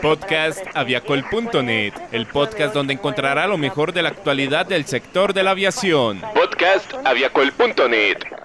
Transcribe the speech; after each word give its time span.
Podcast 0.00 0.64
aviacol.net, 0.74 1.92
el 2.12 2.26
podcast 2.26 2.74
donde 2.74 2.94
encontrará 2.94 3.46
lo 3.46 3.58
mejor 3.58 3.92
de 3.92 4.02
la 4.02 4.08
actualidad 4.08 4.66
del 4.66 4.86
sector 4.86 5.32
de 5.32 5.42
la 5.42 5.50
aviación. 5.50 6.20
Podcast 6.34 6.94
aviacol.net. 7.04 8.39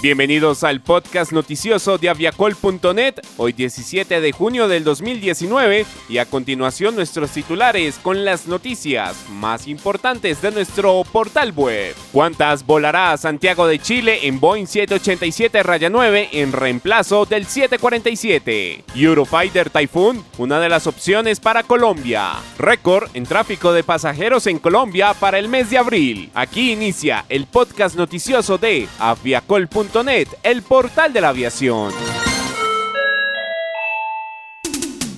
Bienvenidos 0.00 0.62
al 0.62 0.80
podcast 0.80 1.32
noticioso 1.32 1.98
de 1.98 2.08
aviacol.net, 2.08 3.16
hoy 3.36 3.52
17 3.52 4.20
de 4.20 4.30
junio 4.30 4.68
del 4.68 4.84
2019 4.84 5.86
y 6.08 6.18
a 6.18 6.24
continuación 6.24 6.94
nuestros 6.94 7.32
titulares 7.32 7.98
con 7.98 8.24
las 8.24 8.46
noticias 8.46 9.16
más 9.28 9.66
importantes 9.66 10.40
de 10.40 10.52
nuestro 10.52 11.02
portal 11.10 11.50
web. 11.50 11.96
¿Cuántas 12.12 12.64
volará 12.64 13.16
Santiago 13.16 13.66
de 13.66 13.80
Chile 13.80 14.28
en 14.28 14.38
Boeing 14.38 14.66
787-9 14.66 16.28
en 16.30 16.52
reemplazo 16.52 17.24
del 17.24 17.46
747? 17.46 18.84
Eurofighter 18.94 19.68
Typhoon, 19.68 20.24
una 20.38 20.60
de 20.60 20.68
las 20.68 20.86
opciones 20.86 21.40
para 21.40 21.64
Colombia. 21.64 22.34
Récord 22.56 23.10
en 23.14 23.24
tráfico 23.24 23.72
de 23.72 23.82
pasajeros 23.82 24.46
en 24.46 24.60
Colombia 24.60 25.12
para 25.14 25.40
el 25.40 25.48
mes 25.48 25.70
de 25.70 25.78
abril. 25.78 26.30
Aquí 26.34 26.70
inicia 26.70 27.24
el 27.28 27.46
podcast 27.46 27.96
noticioso 27.96 28.58
de 28.58 28.86
aviacol.net 29.00 29.87
el 30.42 30.62
portal 30.62 31.12
de 31.12 31.20
la 31.20 31.30
aviación. 31.30 31.92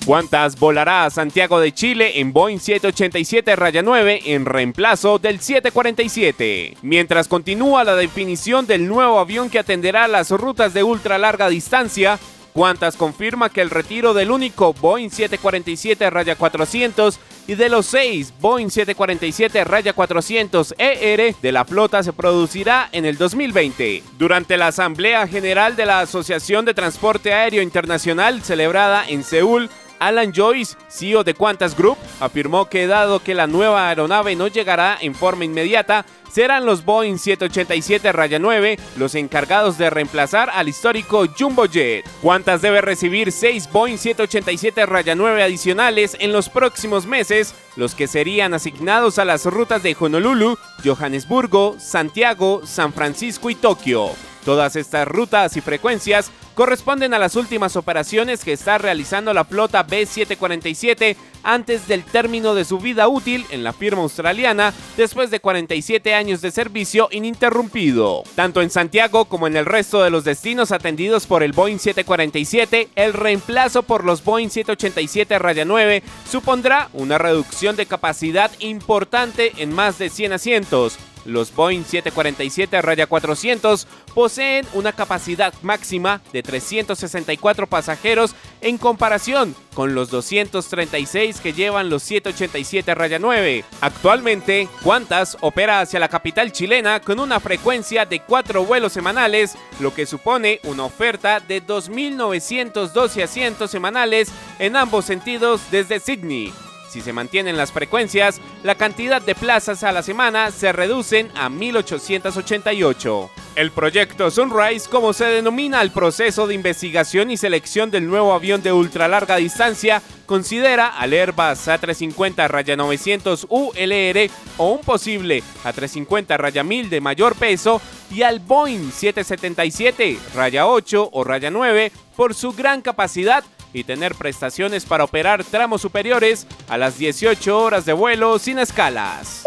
¿Cuántas 0.05 0.57
volará 0.57 1.09
Santiago 1.09 1.59
de 1.59 1.73
Chile 1.73 2.19
en 2.19 2.31
Boeing 2.31 2.57
787-9 2.57 4.21
en 4.25 4.45
reemplazo 4.45 5.19
del 5.19 5.39
747? 5.39 6.77
Mientras 6.81 7.27
continúa 7.27 7.83
la 7.83 7.95
definición 7.95 8.65
del 8.65 8.87
nuevo 8.87 9.19
avión 9.19 9.49
que 9.49 9.59
atenderá 9.59 10.07
las 10.07 10.31
rutas 10.31 10.73
de 10.73 10.83
ultra 10.83 11.17
larga 11.17 11.49
distancia, 11.49 12.17
Qantas 12.55 12.95
confirma 12.95 13.49
que 13.49 13.61
el 13.61 13.69
retiro 13.69 14.13
del 14.13 14.31
único 14.31 14.73
Boeing 14.73 15.09
747-400 15.09 17.17
y 17.47 17.55
de 17.55 17.69
los 17.69 17.85
seis 17.85 18.33
Boeing 18.39 18.67
747-400ER 18.67 20.75
e 20.77 21.35
de 21.41 21.51
la 21.51 21.65
flota 21.65 22.03
se 22.03 22.13
producirá 22.13 22.87
en 22.91 23.05
el 23.05 23.17
2020. 23.17 24.03
Durante 24.17 24.57
la 24.57 24.67
Asamblea 24.67 25.27
General 25.27 25.75
de 25.75 25.85
la 25.85 26.01
Asociación 26.01 26.65
de 26.65 26.73
Transporte 26.73 27.33
Aéreo 27.33 27.61
Internacional 27.61 28.41
celebrada 28.43 29.07
en 29.07 29.23
Seúl, 29.23 29.69
Alan 30.01 30.33
Joyce, 30.33 30.75
CEO 30.89 31.23
de 31.23 31.35
Qantas 31.35 31.77
Group, 31.77 31.97
afirmó 32.19 32.67
que 32.67 32.87
dado 32.87 33.19
que 33.23 33.35
la 33.35 33.45
nueva 33.45 33.87
aeronave 33.87 34.35
no 34.35 34.47
llegará 34.47 34.97
en 34.99 35.13
forma 35.13 35.45
inmediata, 35.45 36.05
serán 36.31 36.65
los 36.65 36.83
Boeing 36.83 37.17
787-9 37.17 38.79
los 38.97 39.15
encargados 39.15 39.77
de 39.77 39.91
reemplazar 39.91 40.49
al 40.49 40.67
histórico 40.67 41.25
Jumbo 41.37 41.65
Jet. 41.65 42.03
Qantas 42.23 42.63
debe 42.63 42.81
recibir 42.81 43.31
6 43.31 43.71
Boeing 43.71 43.97
787-9 43.97 45.41
adicionales 45.43 46.17
en 46.19 46.31
los 46.31 46.49
próximos 46.49 47.05
meses, 47.05 47.53
los 47.75 47.93
que 47.93 48.07
serían 48.07 48.55
asignados 48.55 49.19
a 49.19 49.25
las 49.25 49.45
rutas 49.45 49.83
de 49.83 49.95
Honolulu, 49.99 50.57
Johannesburgo, 50.83 51.75
Santiago, 51.79 52.61
San 52.65 52.91
Francisco 52.91 53.51
y 53.51 53.55
Tokio. 53.55 54.30
Todas 54.45 54.75
estas 54.75 55.07
rutas 55.07 55.55
y 55.57 55.61
frecuencias 55.61 56.31
corresponden 56.55 57.13
a 57.13 57.19
las 57.19 57.35
últimas 57.35 57.75
operaciones 57.75 58.43
que 58.43 58.53
está 58.53 58.77
realizando 58.77 59.33
la 59.33 59.45
flota 59.45 59.85
B747 59.85 61.15
antes 61.43 61.87
del 61.87 62.03
término 62.03 62.53
de 62.53 62.65
su 62.65 62.77
vida 62.77 63.07
útil 63.07 63.45
en 63.51 63.63
la 63.63 63.73
firma 63.73 64.01
australiana 64.01 64.73
después 64.97 65.31
de 65.31 65.39
47 65.39 66.13
años 66.13 66.41
de 66.41 66.51
servicio 66.51 67.07
ininterrumpido. 67.11 68.23
Tanto 68.35 68.61
en 68.61 68.69
Santiago 68.69 69.25
como 69.25 69.47
en 69.47 69.57
el 69.57 69.65
resto 69.65 70.03
de 70.03 70.09
los 70.09 70.23
destinos 70.23 70.71
atendidos 70.71 71.25
por 71.25 71.43
el 71.43 71.53
Boeing 71.53 71.79
747, 71.79 72.89
el 72.95 73.13
reemplazo 73.13 73.83
por 73.83 74.03
los 74.03 74.23
Boeing 74.23 74.49
787-9 74.49 76.03
supondrá 76.29 76.89
una 76.93 77.17
reducción 77.17 77.75
de 77.75 77.85
capacidad 77.85 78.51
importante 78.59 79.53
en 79.57 79.73
más 79.73 79.97
de 79.97 80.09
100 80.09 80.33
asientos, 80.33 80.99
los 81.25 81.53
Boeing 81.55 81.83
747-400 81.83 83.85
poseen 84.13 84.65
una 84.73 84.93
capacidad 84.93 85.53
máxima 85.61 86.21
de 86.33 86.43
364 86.43 87.67
pasajeros 87.67 88.35
en 88.61 88.77
comparación 88.77 89.55
con 89.73 89.95
los 89.95 90.09
236 90.09 91.39
que 91.39 91.53
llevan 91.53 91.89
los 91.89 92.09
787-9. 92.09 93.63
Actualmente, 93.81 94.67
Qantas 94.83 95.37
opera 95.41 95.79
hacia 95.79 95.99
la 95.99 96.09
capital 96.09 96.51
chilena 96.51 96.99
con 96.99 97.19
una 97.19 97.39
frecuencia 97.39 98.05
de 98.05 98.21
4 98.21 98.65
vuelos 98.65 98.93
semanales, 98.93 99.55
lo 99.79 99.93
que 99.93 100.05
supone 100.05 100.59
una 100.63 100.85
oferta 100.85 101.39
de 101.39 101.65
2.912 101.65 103.23
asientos 103.23 103.71
semanales 103.71 104.29
en 104.59 104.75
ambos 104.75 105.05
sentidos 105.05 105.61
desde 105.71 105.99
Sydney. 105.99 106.53
Si 106.91 106.99
se 106.99 107.13
mantienen 107.13 107.55
las 107.55 107.71
frecuencias, 107.71 108.41
la 108.63 108.75
cantidad 108.75 109.21
de 109.21 109.33
plazas 109.33 109.85
a 109.85 109.93
la 109.93 110.03
semana 110.03 110.51
se 110.51 110.73
reducen 110.73 111.31
a 111.35 111.47
1888. 111.47 113.29
El 113.55 113.71
proyecto 113.71 114.29
Sunrise, 114.29 114.89
como 114.89 115.13
se 115.13 115.23
denomina 115.23 115.81
el 115.81 115.91
proceso 115.91 116.47
de 116.47 116.55
investigación 116.55 117.31
y 117.31 117.37
selección 117.37 117.91
del 117.91 118.07
nuevo 118.07 118.33
avión 118.33 118.61
de 118.61 118.73
ultralarga 118.73 119.37
distancia, 119.37 120.01
considera 120.25 120.87
al 120.87 121.13
Airbus 121.13 121.69
A350-900 121.69 123.45
ULR 123.47 124.29
o 124.57 124.71
un 124.71 124.81
posible 124.81 125.43
A350-1000 125.63 126.89
de 126.89 126.99
mayor 126.99 127.35
peso 127.35 127.81
y 128.09 128.23
al 128.23 128.39
Boeing 128.39 128.91
777-8 128.91 131.09
o 131.09 131.23
9 131.23 131.91
por 132.17 132.35
su 132.35 132.51
gran 132.51 132.81
capacidad 132.81 133.45
y 133.73 133.83
tener 133.83 134.15
prestaciones 134.15 134.85
para 134.85 135.03
operar 135.03 135.43
tramos 135.43 135.81
superiores 135.81 136.47
a 136.69 136.77
las 136.77 136.97
18 136.97 137.59
horas 137.59 137.85
de 137.85 137.93
vuelo 137.93 138.39
sin 138.39 138.59
escalas. 138.59 139.45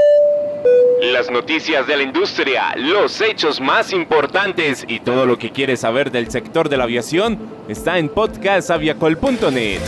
Las 1.13 1.31
noticias 1.31 1.87
de 1.87 1.99
la 1.99 2.03
industria, 2.03 2.75
los 2.77 3.21
hechos 3.21 3.61
más 3.61 3.93
importantes 3.93 4.85
y 4.89 5.01
todo 5.01 5.27
lo 5.27 5.39
que 5.39 5.53
quieres 5.53 5.81
saber 5.81 6.11
del 6.11 6.31
sector 6.31 6.69
de 6.69 6.79
la 6.79 6.85
aviación 6.85 7.39
está 7.69 7.99
en 7.99 8.09
podcastaviacol.net. 8.09 9.81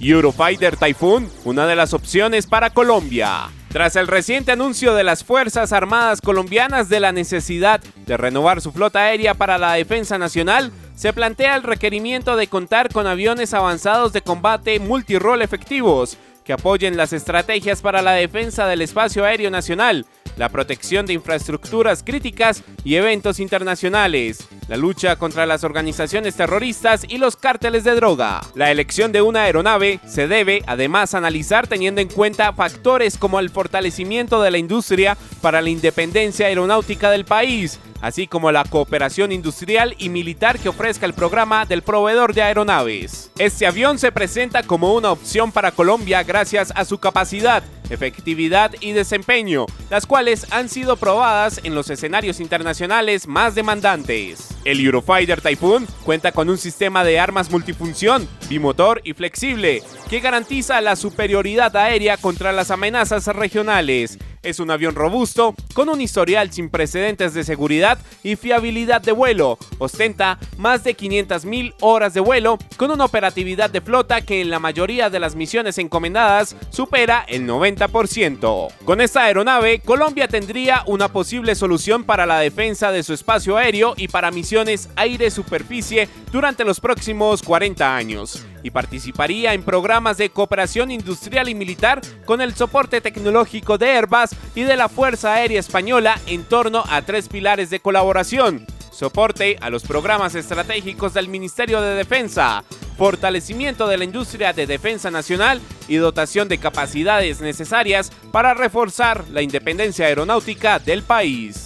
Eurofighter 0.00 0.76
Typhoon, 0.76 1.30
una 1.44 1.66
de 1.66 1.76
las 1.76 1.94
opciones 1.94 2.46
para 2.46 2.70
Colombia. 2.70 3.48
Tras 3.68 3.96
el 3.96 4.06
reciente 4.06 4.52
anuncio 4.52 4.94
de 4.94 5.02
las 5.02 5.24
Fuerzas 5.24 5.72
Armadas 5.72 6.20
colombianas 6.20 6.88
de 6.88 7.00
la 7.00 7.12
necesidad 7.12 7.80
de 8.06 8.16
renovar 8.16 8.60
su 8.60 8.70
flota 8.70 9.00
aérea 9.00 9.34
para 9.34 9.58
la 9.58 9.72
defensa 9.72 10.18
nacional, 10.18 10.72
se 10.94 11.12
plantea 11.12 11.56
el 11.56 11.62
requerimiento 11.62 12.36
de 12.36 12.46
contar 12.46 12.92
con 12.92 13.06
aviones 13.06 13.52
avanzados 13.52 14.12
de 14.12 14.22
combate 14.22 14.78
multirol 14.78 15.42
efectivos 15.42 16.16
que 16.44 16.52
apoyen 16.52 16.96
las 16.96 17.12
estrategias 17.12 17.82
para 17.82 18.02
la 18.02 18.12
defensa 18.12 18.66
del 18.66 18.82
espacio 18.82 19.24
aéreo 19.24 19.50
nacional, 19.50 20.06
la 20.36 20.48
protección 20.48 21.06
de 21.06 21.12
infraestructuras 21.12 22.02
críticas 22.02 22.62
y 22.84 22.96
eventos 22.96 23.40
internacionales, 23.40 24.46
la 24.68 24.76
lucha 24.76 25.16
contra 25.16 25.46
las 25.46 25.64
organizaciones 25.64 26.34
terroristas 26.36 27.04
y 27.08 27.18
los 27.18 27.36
cárteles 27.36 27.84
de 27.84 27.94
droga. 27.94 28.40
La 28.54 28.70
elección 28.70 29.12
de 29.12 29.22
una 29.22 29.44
aeronave 29.44 30.00
se 30.06 30.28
debe 30.28 30.62
además 30.66 31.14
analizar 31.14 31.66
teniendo 31.66 32.00
en 32.00 32.08
cuenta 32.08 32.52
factores 32.52 33.18
como 33.18 33.40
el 33.40 33.50
fortalecimiento 33.50 34.42
de 34.42 34.50
la 34.50 34.58
industria 34.58 35.16
para 35.40 35.60
la 35.60 35.70
independencia 35.70 36.46
aeronáutica 36.46 37.10
del 37.10 37.24
país, 37.24 37.78
así 38.00 38.26
como 38.26 38.52
la 38.52 38.64
cooperación 38.64 39.32
industrial 39.32 39.94
y 39.98 40.08
militar 40.08 40.58
que 40.58 40.68
ofrezca 40.68 41.06
el 41.06 41.14
programa 41.14 41.64
del 41.64 41.82
proveedor 41.82 42.34
de 42.34 42.42
aeronaves. 42.42 43.30
Este 43.38 43.66
avión 43.66 43.98
se 43.98 44.12
presenta 44.12 44.62
como 44.62 44.94
una 44.94 45.10
opción 45.10 45.52
para 45.52 45.72
Colombia 45.72 46.22
gracias 46.22 46.72
a 46.76 46.84
su 46.84 46.98
capacidad, 46.98 47.62
efectividad 47.90 48.72
y 48.80 48.92
desempeño, 48.92 49.66
las 49.90 50.06
cuales 50.06 50.23
han 50.50 50.68
sido 50.68 50.96
probadas 50.96 51.60
en 51.64 51.74
los 51.74 51.90
escenarios 51.90 52.40
internacionales 52.40 53.26
más 53.26 53.54
demandantes. 53.54 54.53
El 54.64 54.80
Eurofighter 54.80 55.42
Typhoon 55.42 55.86
cuenta 56.04 56.32
con 56.32 56.48
un 56.48 56.56
sistema 56.56 57.04
de 57.04 57.20
armas 57.20 57.50
multifunción, 57.50 58.26
bimotor 58.48 59.02
y 59.04 59.12
flexible, 59.12 59.82
que 60.08 60.20
garantiza 60.20 60.80
la 60.80 60.96
superioridad 60.96 61.76
aérea 61.76 62.16
contra 62.16 62.50
las 62.50 62.70
amenazas 62.70 63.26
regionales 63.26 64.18
es 64.44 64.60
un 64.60 64.70
avión 64.70 64.94
robusto, 64.94 65.54
con 65.72 65.88
un 65.88 66.00
historial 66.00 66.52
sin 66.52 66.68
precedentes 66.68 67.34
de 67.34 67.44
seguridad 67.44 67.98
y 68.22 68.36
fiabilidad 68.36 69.00
de 69.00 69.12
vuelo. 69.12 69.58
Ostenta 69.78 70.38
más 70.58 70.84
de 70.84 70.96
500.000 70.96 71.74
horas 71.80 72.14
de 72.14 72.20
vuelo, 72.20 72.58
con 72.76 72.90
una 72.90 73.06
operatividad 73.06 73.70
de 73.70 73.80
flota 73.80 74.20
que 74.20 74.42
en 74.42 74.50
la 74.50 74.58
mayoría 74.58 75.10
de 75.10 75.18
las 75.18 75.34
misiones 75.34 75.78
encomendadas 75.78 76.56
supera 76.70 77.24
el 77.26 77.46
90%. 77.48 78.68
Con 78.84 79.00
esta 79.00 79.24
aeronave, 79.24 79.80
Colombia 79.80 80.28
tendría 80.28 80.82
una 80.86 81.08
posible 81.08 81.54
solución 81.54 82.04
para 82.04 82.26
la 82.26 82.38
defensa 82.38 82.92
de 82.92 83.02
su 83.02 83.14
espacio 83.14 83.56
aéreo 83.56 83.94
y 83.96 84.08
para 84.08 84.30
misiones 84.30 84.53
aire-superficie 84.96 86.08
durante 86.30 86.64
los 86.64 86.80
próximos 86.80 87.42
40 87.42 87.96
años 87.96 88.44
y 88.62 88.70
participaría 88.70 89.54
en 89.54 89.62
programas 89.62 90.16
de 90.16 90.30
cooperación 90.30 90.90
industrial 90.90 91.48
y 91.48 91.54
militar 91.54 92.00
con 92.24 92.40
el 92.40 92.54
soporte 92.54 93.00
tecnológico 93.00 93.78
de 93.78 93.90
Airbus 93.90 94.30
y 94.54 94.62
de 94.62 94.76
la 94.76 94.88
Fuerza 94.88 95.34
Aérea 95.34 95.60
Española 95.60 96.20
en 96.26 96.44
torno 96.44 96.84
a 96.88 97.02
tres 97.02 97.28
pilares 97.28 97.70
de 97.70 97.80
colaboración 97.80 98.66
soporte 98.94 99.58
a 99.60 99.70
los 99.70 99.82
programas 99.82 100.34
estratégicos 100.34 101.12
del 101.14 101.28
Ministerio 101.28 101.82
de 101.82 101.94
Defensa, 101.94 102.64
fortalecimiento 102.96 103.88
de 103.88 103.98
la 103.98 104.04
industria 104.04 104.52
de 104.52 104.66
defensa 104.66 105.10
nacional 105.10 105.60
y 105.88 105.96
dotación 105.96 106.48
de 106.48 106.58
capacidades 106.58 107.40
necesarias 107.40 108.10
para 108.32 108.54
reforzar 108.54 109.24
la 109.30 109.42
independencia 109.42 110.06
aeronáutica 110.06 110.78
del 110.78 111.02
país. 111.02 111.63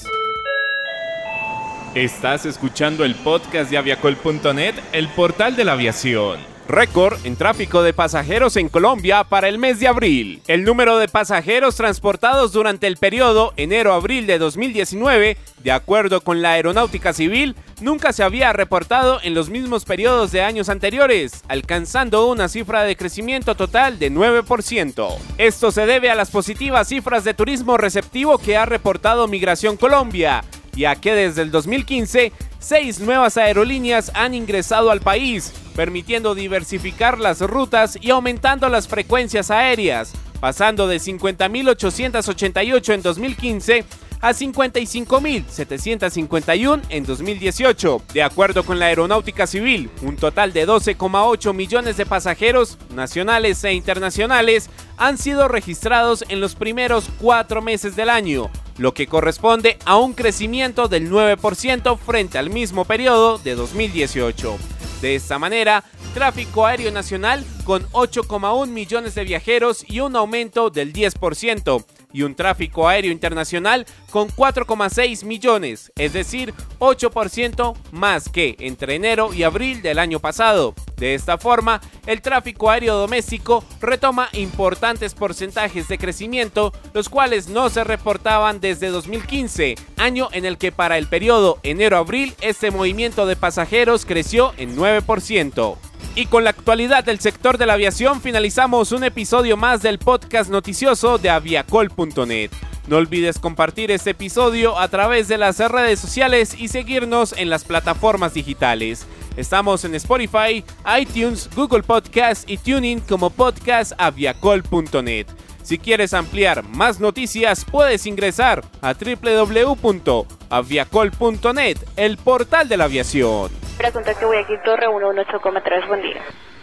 Estás 1.94 2.44
escuchando 2.44 3.02
el 3.02 3.14
podcast 3.14 3.70
de 3.70 3.78
aviacol.net, 3.78 4.74
el 4.92 5.08
portal 5.08 5.56
de 5.56 5.64
la 5.64 5.72
aviación. 5.72 6.38
Récord 6.68 7.18
en 7.24 7.34
tráfico 7.34 7.82
de 7.82 7.94
pasajeros 7.94 8.56
en 8.56 8.68
Colombia 8.68 9.24
para 9.24 9.48
el 9.48 9.56
mes 9.56 9.80
de 9.80 9.88
abril. 9.88 10.42
El 10.48 10.64
número 10.64 10.98
de 10.98 11.08
pasajeros 11.08 11.76
transportados 11.76 12.52
durante 12.52 12.86
el 12.86 12.98
periodo 12.98 13.54
enero-abril 13.56 14.26
de 14.26 14.36
2019, 14.36 15.38
de 15.64 15.72
acuerdo 15.72 16.20
con 16.20 16.42
la 16.42 16.52
Aeronáutica 16.52 17.14
Civil, 17.14 17.56
nunca 17.80 18.12
se 18.12 18.22
había 18.22 18.52
reportado 18.52 19.18
en 19.22 19.32
los 19.32 19.48
mismos 19.48 19.86
periodos 19.86 20.30
de 20.30 20.42
años 20.42 20.68
anteriores, 20.68 21.42
alcanzando 21.48 22.26
una 22.26 22.50
cifra 22.50 22.82
de 22.82 22.96
crecimiento 22.96 23.54
total 23.54 23.98
de 23.98 24.12
9%. 24.12 25.16
Esto 25.38 25.72
se 25.72 25.86
debe 25.86 26.10
a 26.10 26.14
las 26.14 26.30
positivas 26.30 26.88
cifras 26.88 27.24
de 27.24 27.32
turismo 27.32 27.78
receptivo 27.78 28.36
que 28.36 28.58
ha 28.58 28.66
reportado 28.66 29.26
Migración 29.26 29.78
Colombia, 29.78 30.44
ya 30.78 30.96
que 30.96 31.12
desde 31.12 31.42
el 31.42 31.50
2015 31.50 32.32
seis 32.58 33.00
nuevas 33.00 33.36
aerolíneas 33.36 34.10
han 34.14 34.32
ingresado 34.34 34.90
al 34.90 35.00
país, 35.00 35.52
permitiendo 35.76 36.34
diversificar 36.34 37.18
las 37.18 37.40
rutas 37.40 37.98
y 38.00 38.10
aumentando 38.10 38.68
las 38.68 38.88
frecuencias 38.88 39.50
aéreas, 39.50 40.12
pasando 40.40 40.86
de 40.86 40.98
50.888 40.98 42.94
en 42.94 43.02
2015 43.02 43.84
a 44.20 44.32
55.751 44.32 46.82
en 46.88 47.04
2018. 47.04 48.02
De 48.12 48.22
acuerdo 48.22 48.64
con 48.64 48.78
la 48.78 48.86
Aeronáutica 48.86 49.46
Civil, 49.46 49.90
un 50.02 50.16
total 50.16 50.52
de 50.52 50.66
12,8 50.66 51.54
millones 51.54 51.96
de 51.96 52.06
pasajeros 52.06 52.78
nacionales 52.94 53.62
e 53.64 53.72
internacionales 53.74 54.70
han 54.96 55.18
sido 55.18 55.48
registrados 55.48 56.24
en 56.28 56.40
los 56.40 56.56
primeros 56.56 57.04
cuatro 57.20 57.62
meses 57.62 57.94
del 57.94 58.10
año, 58.10 58.50
lo 58.78 58.94
que 58.94 59.06
corresponde 59.06 59.76
a 59.84 59.96
un 59.96 60.14
crecimiento 60.14 60.88
del 60.88 61.10
9% 61.10 61.98
frente 61.98 62.38
al 62.38 62.48
mismo 62.48 62.84
periodo 62.84 63.38
de 63.38 63.54
2018. 63.54 64.56
De 65.02 65.14
esta 65.14 65.38
manera, 65.38 65.84
tráfico 66.14 66.66
aéreo 66.66 66.90
nacional 66.90 67.44
con 67.68 67.86
8,1 67.90 68.68
millones 68.68 69.14
de 69.14 69.24
viajeros 69.24 69.84
y 69.86 70.00
un 70.00 70.16
aumento 70.16 70.70
del 70.70 70.90
10% 70.90 71.84
y 72.14 72.22
un 72.22 72.34
tráfico 72.34 72.88
aéreo 72.88 73.12
internacional 73.12 73.84
con 74.08 74.28
4,6 74.30 75.22
millones, 75.26 75.92
es 75.96 76.14
decir, 76.14 76.54
8% 76.78 77.76
más 77.92 78.30
que 78.30 78.56
entre 78.60 78.94
enero 78.94 79.34
y 79.34 79.42
abril 79.42 79.82
del 79.82 79.98
año 79.98 80.18
pasado. 80.18 80.74
De 80.96 81.14
esta 81.14 81.36
forma, 81.36 81.82
el 82.06 82.22
tráfico 82.22 82.70
aéreo 82.70 82.96
doméstico 82.96 83.62
retoma 83.82 84.30
importantes 84.32 85.12
porcentajes 85.12 85.88
de 85.88 85.98
crecimiento, 85.98 86.72
los 86.94 87.10
cuales 87.10 87.48
no 87.48 87.68
se 87.68 87.84
reportaban 87.84 88.60
desde 88.60 88.88
2015, 88.88 89.74
año 89.98 90.30
en 90.32 90.46
el 90.46 90.56
que 90.56 90.72
para 90.72 90.96
el 90.96 91.06
periodo 91.06 91.58
enero-abril 91.62 92.34
este 92.40 92.70
movimiento 92.70 93.26
de 93.26 93.36
pasajeros 93.36 94.06
creció 94.06 94.54
en 94.56 94.74
9%. 94.74 95.76
Y 96.18 96.26
con 96.26 96.42
la 96.42 96.50
actualidad 96.50 97.04
del 97.04 97.20
sector 97.20 97.58
de 97.58 97.66
la 97.66 97.74
aviación 97.74 98.20
finalizamos 98.20 98.90
un 98.90 99.04
episodio 99.04 99.56
más 99.56 99.82
del 99.82 100.00
podcast 100.00 100.50
noticioso 100.50 101.16
de 101.16 101.30
aviacol.net. 101.30 102.50
No 102.88 102.96
olvides 102.96 103.38
compartir 103.38 103.92
este 103.92 104.10
episodio 104.10 104.76
a 104.80 104.88
través 104.88 105.28
de 105.28 105.38
las 105.38 105.60
redes 105.60 106.00
sociales 106.00 106.56
y 106.58 106.66
seguirnos 106.66 107.34
en 107.38 107.50
las 107.50 107.62
plataformas 107.62 108.34
digitales. 108.34 109.06
Estamos 109.36 109.84
en 109.84 109.94
Spotify, 109.94 110.64
iTunes, 111.00 111.48
Google 111.54 111.84
Podcast 111.84 112.50
y 112.50 112.58
Tuning 112.58 112.98
como 112.98 113.30
podcast 113.30 113.92
aviacol.net. 113.96 115.28
Si 115.62 115.78
quieres 115.78 116.14
ampliar 116.14 116.64
más 116.64 116.98
noticias, 116.98 117.64
puedes 117.64 118.06
ingresar 118.06 118.64
a 118.80 118.92
www.aviacol.net, 118.92 121.78
el 121.94 122.16
portal 122.16 122.68
de 122.68 122.76
la 122.76 122.86
aviación. 122.86 123.57
Que 123.78 124.24
voy 124.24 124.38
aquí, 124.38 124.54
Torre 124.64 124.88
118,3, 124.88 125.86
buen 125.86 126.02
día. 126.02 126.20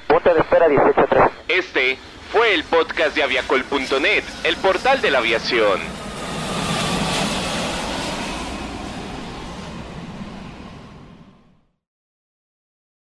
Punto 0.08 0.34
de 0.34 0.42
espera 0.42 0.68
183. 0.68 1.24
Este 1.48 1.98
fue 2.30 2.54
el 2.54 2.66
podcast 2.66 3.16
de 3.16 3.24
aviacol.net, 3.24 4.24
el 4.44 4.58
portal 4.58 5.02
de 5.02 5.12
la 5.12 5.20
aviación. 5.20 5.80